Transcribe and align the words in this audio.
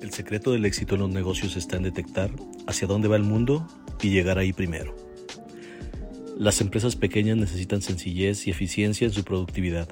El 0.00 0.12
secreto 0.12 0.52
del 0.52 0.64
éxito 0.64 0.94
en 0.94 1.02
los 1.02 1.10
negocios 1.10 1.56
está 1.58 1.76
en 1.76 1.82
detectar 1.82 2.30
hacia 2.66 2.88
dónde 2.88 3.06
va 3.06 3.16
el 3.16 3.22
mundo 3.22 3.66
y 4.00 4.08
llegar 4.08 4.38
ahí 4.38 4.54
primero. 4.54 4.96
Las 6.38 6.62
empresas 6.62 6.96
pequeñas 6.96 7.36
necesitan 7.36 7.82
sencillez 7.82 8.46
y 8.46 8.50
eficiencia 8.50 9.06
en 9.06 9.12
su 9.12 9.24
productividad, 9.24 9.88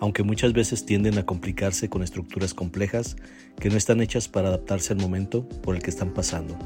aunque 0.00 0.24
muchas 0.24 0.54
veces 0.54 0.84
tienden 0.84 1.18
a 1.18 1.24
complicarse 1.24 1.88
con 1.88 2.02
estructuras 2.02 2.52
complejas 2.52 3.16
que 3.60 3.70
no 3.70 3.76
están 3.76 4.00
hechas 4.00 4.26
para 4.26 4.48
adaptarse 4.48 4.92
al 4.92 4.98
momento 4.98 5.48
por 5.48 5.76
el 5.76 5.82
que 5.82 5.90
están 5.90 6.12
pasando. 6.12 6.58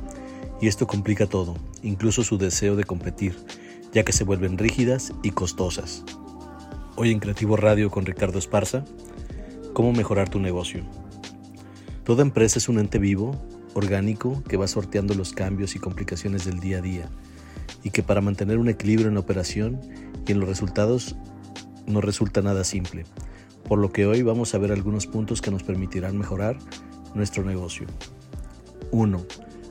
Y 0.62 0.66
esto 0.66 0.86
complica 0.86 1.26
todo, 1.26 1.56
incluso 1.82 2.24
su 2.24 2.38
deseo 2.38 2.74
de 2.74 2.84
competir, 2.84 3.36
ya 3.92 4.02
que 4.02 4.12
se 4.12 4.24
vuelven 4.24 4.56
rígidas 4.56 5.12
y 5.22 5.32
costosas. 5.32 6.04
Hoy 6.96 7.10
en 7.10 7.18
Creativo 7.18 7.58
Radio 7.58 7.90
con 7.90 8.06
Ricardo 8.06 8.38
Esparza, 8.38 8.86
¿cómo 9.74 9.92
mejorar 9.92 10.30
tu 10.30 10.40
negocio? 10.40 10.84
Toda 12.04 12.22
empresa 12.22 12.58
es 12.58 12.68
un 12.68 12.80
ente 12.80 12.98
vivo, 12.98 13.40
orgánico, 13.74 14.42
que 14.48 14.56
va 14.56 14.66
sorteando 14.66 15.14
los 15.14 15.32
cambios 15.32 15.76
y 15.76 15.78
complicaciones 15.78 16.44
del 16.44 16.58
día 16.58 16.78
a 16.78 16.80
día 16.80 17.08
y 17.84 17.90
que 17.90 18.02
para 18.02 18.20
mantener 18.20 18.58
un 18.58 18.68
equilibrio 18.68 19.08
en 19.08 19.16
operación 19.16 19.80
y 20.26 20.32
en 20.32 20.40
los 20.40 20.48
resultados 20.48 21.14
no 21.86 22.00
resulta 22.00 22.42
nada 22.42 22.64
simple, 22.64 23.04
por 23.68 23.78
lo 23.78 23.92
que 23.92 24.06
hoy 24.06 24.22
vamos 24.22 24.52
a 24.54 24.58
ver 24.58 24.72
algunos 24.72 25.06
puntos 25.06 25.40
que 25.40 25.52
nos 25.52 25.62
permitirán 25.62 26.18
mejorar 26.18 26.58
nuestro 27.14 27.44
negocio. 27.44 27.86
1. 28.90 29.24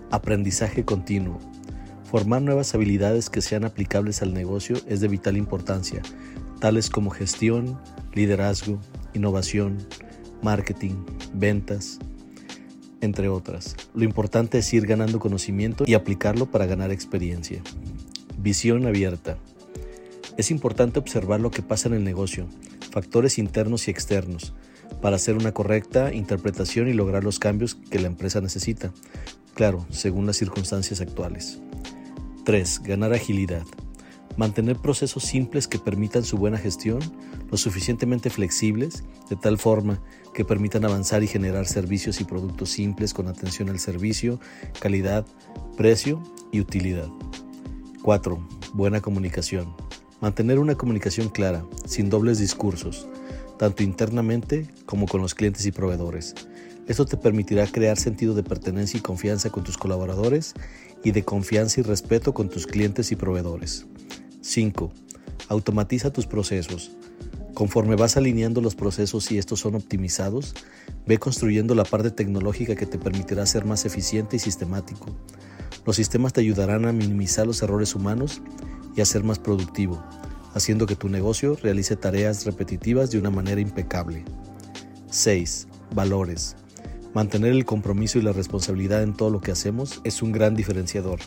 Aprendizaje 0.10 0.86
continuo. 0.86 1.38
Formar 2.06 2.42
nuevas 2.42 2.74
habilidades 2.76 3.30
que 3.30 3.42
sean 3.42 3.66
aplicables 3.66 4.22
al 4.22 4.34
negocio 4.34 4.78
es 4.88 5.02
de 5.02 5.10
vital 5.10 5.36
importancia, 5.36 6.02
tales 6.60 6.90
como 6.90 7.10
gestión, 7.10 7.78
liderazgo, 8.14 8.80
innovación, 9.14 9.78
marketing, 10.42 10.96
ventas, 11.34 12.00
entre 13.02 13.30
otras. 13.30 13.76
Lo 13.94 14.04
importante 14.04 14.60
es 14.60 14.74
ir 14.74 14.86
ganando 14.86 15.20
conocimiento 15.20 15.84
y 15.88 15.96
aplicarlo 15.96 16.46
para 16.46 16.66
ganar 16.66 16.92
experiencia. 16.92 17.62
Visión 18.38 18.86
abierta. 18.86 19.38
Es 20.38 20.52
importante 20.52 21.00
observar 21.00 21.42
lo 21.42 21.52
que 21.52 21.62
pasa 21.62 21.90
en 21.90 21.96
el 21.96 22.04
negocio, 22.04 22.48
factores 22.92 23.38
internos 23.38 23.88
y 23.88 23.92
externos, 23.92 24.54
para 25.02 25.16
hacer 25.16 25.36
una 25.36 25.52
correcta 25.52 26.14
interpretación 26.14 26.88
y 26.88 26.94
lograr 26.94 27.24
los 27.24 27.40
cambios 27.40 27.76
que 27.76 28.00
la 28.00 28.08
empresa 28.08 28.42
necesita, 28.42 28.92
claro, 29.54 29.86
según 29.90 30.26
las 30.26 30.38
circunstancias 30.38 31.02
actuales. 31.02 31.60
3. 32.46 32.82
Ganar 32.84 33.14
agilidad. 33.14 33.64
Mantener 34.38 34.78
procesos 34.78 35.24
simples 35.24 35.68
que 35.68 35.80
permitan 35.80 36.24
su 36.24 36.38
buena 36.38 36.58
gestión, 36.58 37.00
lo 37.50 37.58
suficientemente 37.58 38.30
flexibles, 38.30 39.04
de 39.30 39.36
tal 39.36 39.58
forma 39.58 40.02
que 40.34 40.46
permitan 40.46 40.86
avanzar 40.86 41.22
y 41.24 41.28
generar 41.28 41.68
servicios 41.68 42.22
y 42.22 42.24
productos 42.24 42.70
simples 42.70 43.14
con 43.14 43.28
atención 43.28 43.70
al 43.70 43.80
servicio, 43.80 44.40
calidad, 44.80 45.26
precio 45.76 46.22
y 46.52 46.62
utilidad. 46.62 47.10
4. 48.04 48.48
Buena 48.74 49.02
comunicación. 49.02 49.76
Mantener 50.22 50.60
una 50.60 50.76
comunicación 50.76 51.30
clara, 51.30 51.66
sin 51.86 52.10
dobles 52.10 52.40
discursos, 52.40 53.08
tanto 53.58 53.84
internamente 53.84 54.68
como 54.86 55.08
con 55.08 55.22
los 55.22 55.36
clientes 55.36 55.66
y 55.66 55.72
proveedores. 55.72 56.36
Esto 56.88 57.06
te 57.06 57.18
permitirá 57.18 57.68
crear 57.68 57.98
sentido 57.98 58.34
de 58.34 58.44
pertenencia 58.44 58.98
y 58.98 59.02
confianza 59.02 59.50
con 59.50 59.64
tus 59.64 59.78
colaboradores 59.78 60.54
y 61.04 61.12
de 61.12 61.24
confianza 61.24 61.80
y 61.80 61.84
respeto 61.84 62.34
con 62.34 62.50
tus 62.50 62.66
clientes 62.66 63.12
y 63.12 63.16
proveedores. 63.16 63.86
5. 64.42 64.92
Automatiza 65.50 66.12
tus 66.12 66.26
procesos. 66.26 66.92
Conforme 67.54 67.96
vas 67.96 68.18
alineando 68.18 68.60
los 68.62 68.76
procesos 68.76 69.32
y 69.32 69.38
estos 69.38 69.60
son 69.60 69.76
optimizados, 69.76 70.56
ve 71.06 71.20
construyendo 71.20 71.76
la 71.76 71.84
parte 71.84 72.10
tecnológica 72.10 72.76
que 72.76 72.86
te 72.86 72.98
permitirá 72.98 73.46
ser 73.46 73.66
más 73.66 73.86
eficiente 73.86 74.38
y 74.38 74.40
sistemático. 74.40 75.16
Los 75.86 75.98
sistemas 75.98 76.34
te 76.34 76.42
ayudarán 76.42 76.86
a 76.86 76.92
minimizar 76.92 77.46
los 77.46 77.62
errores 77.62 77.94
humanos 77.94 78.42
y 78.96 79.02
a 79.02 79.06
ser 79.06 79.24
más 79.24 79.38
productivo, 79.38 80.04
haciendo 80.54 80.88
que 80.88 80.96
tu 80.96 81.08
negocio 81.08 81.56
realice 81.62 81.96
tareas 81.96 82.46
repetitivas 82.46 83.12
de 83.12 83.20
una 83.20 83.30
manera 83.30 83.62
impecable. 83.62 84.24
6. 85.10 85.68
Valores. 85.94 86.56
Mantener 87.14 87.52
el 87.52 87.66
compromiso 87.66 88.20
y 88.20 88.22
la 88.22 88.32
responsabilidad 88.32 89.04
en 89.04 89.14
todo 89.14 89.30
lo 89.30 89.42
que 89.42 89.52
hacemos 89.52 90.00
es 90.06 90.22
un 90.22 90.32
gran 90.32 90.56
diferenciador. 90.56 91.20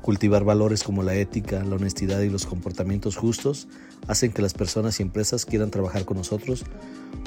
Cultivar 0.00 0.44
valores 0.44 0.84
como 0.84 1.02
la 1.02 1.16
ética, 1.16 1.64
la 1.64 1.74
honestidad 1.74 2.20
y 2.20 2.30
los 2.30 2.46
comportamientos 2.46 3.16
justos 3.16 3.66
hacen 4.06 4.32
que 4.32 4.42
las 4.42 4.54
personas 4.54 5.00
y 5.00 5.02
empresas 5.02 5.44
quieran 5.44 5.72
trabajar 5.72 6.04
con 6.04 6.16
nosotros. 6.16 6.64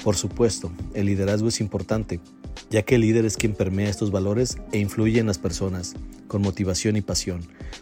Por 0.01 0.15
supuesto, 0.15 0.71
el 0.93 1.07
liderazgo 1.07 1.49
es 1.49 1.59
importante, 1.59 2.21
ya 2.69 2.83
que 2.83 2.95
el 2.95 3.01
líder 3.01 3.25
es 3.25 3.35
quien 3.35 3.53
permea 3.53 3.89
estos 3.89 4.11
valores 4.11 4.59
e 4.71 4.79
influye 4.79 5.19
en 5.19 5.27
las 5.27 5.37
personas 5.37 5.93
con 6.29 6.41
motivación 6.41 6.95
y 6.95 7.01
pasión, 7.01 7.41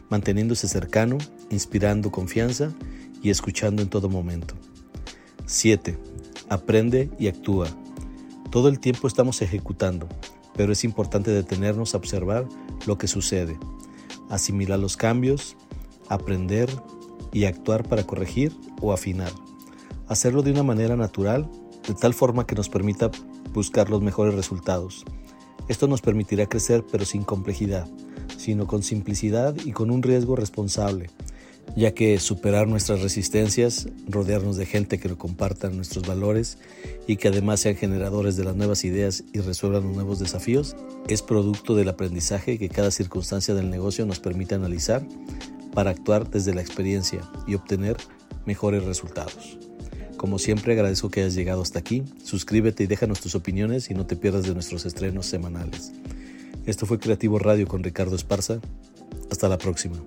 manteniéndose 0.09 0.67
cercano, 0.67 1.19
inspirando 1.51 2.11
confianza 2.11 2.71
y 3.21 3.29
escuchando 3.29 3.83
en 3.83 3.89
todo 3.89 4.09
momento. 4.09 4.55
7. 5.45 5.95
Aprende 6.49 7.11
y 7.19 7.27
actúa. 7.27 7.67
Todo 8.53 8.67
el 8.67 8.79
tiempo 8.79 9.07
estamos 9.07 9.41
ejecutando, 9.41 10.07
pero 10.55 10.73
es 10.73 10.83
importante 10.83 11.31
detenernos 11.31 11.95
a 11.95 11.97
observar 11.97 12.47
lo 12.85 12.99
que 12.99 13.07
sucede 13.07 13.57
asimilar 14.29 14.77
los 14.77 14.95
cambios, 14.95 15.57
aprender 16.07 16.69
y 17.31 17.45
actuar 17.45 17.89
para 17.89 18.03
corregir 18.03 18.55
o 18.79 18.93
afinar. 18.93 19.31
Hacerlo 20.07 20.43
de 20.43 20.51
una 20.51 20.61
manera 20.61 20.95
natural, 20.95 21.49
de 21.87 21.95
tal 21.95 22.13
forma 22.13 22.45
que 22.45 22.53
nos 22.53 22.69
permita 22.69 23.09
buscar 23.55 23.89
los 23.89 24.03
mejores 24.03 24.35
resultados. 24.35 25.03
Esto 25.67 25.87
nos 25.87 26.01
permitirá 26.01 26.45
crecer 26.45 26.85
pero 26.91 27.05
sin 27.05 27.23
complejidad, 27.23 27.89
sino 28.37 28.67
con 28.67 28.83
simplicidad 28.83 29.55
y 29.65 29.71
con 29.71 29.89
un 29.89 30.03
riesgo 30.03 30.35
responsable, 30.35 31.09
ya 31.75 31.93
que 31.93 32.19
superar 32.19 32.67
nuestras 32.67 33.01
resistencias, 33.01 33.87
rodearnos 34.07 34.57
de 34.57 34.65
gente 34.65 34.99
que 34.99 35.09
lo 35.09 35.17
compartan 35.17 35.75
nuestros 35.75 36.05
valores 36.05 36.57
y 37.07 37.17
que 37.17 37.29
además 37.29 37.61
sean 37.61 37.75
generadores 37.75 38.37
de 38.37 38.43
las 38.43 38.55
nuevas 38.55 38.83
ideas 38.83 39.23
y 39.33 39.39
resuelvan 39.39 39.83
los 39.83 39.95
nuevos 39.95 40.19
desafíos, 40.19 40.75
es 41.07 41.21
producto 41.21 41.75
del 41.75 41.89
aprendizaje 41.89 42.59
que 42.59 42.69
cada 42.69 42.91
circunstancia 42.91 43.53
del 43.53 43.69
negocio 43.69 44.05
nos 44.05 44.19
permite 44.19 44.55
analizar 44.55 45.05
para 45.73 45.91
actuar 45.91 46.29
desde 46.29 46.53
la 46.53 46.61
experiencia 46.61 47.21
y 47.47 47.55
obtener 47.55 47.97
mejores 48.45 48.83
resultados. 48.83 49.57
Como 50.17 50.39
siempre 50.39 50.73
agradezco 50.73 51.09
que 51.09 51.21
hayas 51.21 51.35
llegado 51.35 51.61
hasta 51.61 51.79
aquí, 51.79 52.03
suscríbete 52.23 52.83
y 52.83 52.87
déjanos 52.87 53.19
tus 53.19 53.35
opiniones 53.35 53.89
y 53.89 53.93
no 53.93 54.05
te 54.05 54.15
pierdas 54.15 54.43
de 54.43 54.53
nuestros 54.53 54.85
estrenos 54.85 55.25
semanales. 55.25 55.91
Esto 56.65 56.85
fue 56.85 56.99
Creativo 56.99 57.39
Radio 57.39 57.67
con 57.67 57.83
Ricardo 57.83 58.15
Esparza. 58.15 58.61
Hasta 59.29 59.49
la 59.49 59.57
próxima. 59.57 59.97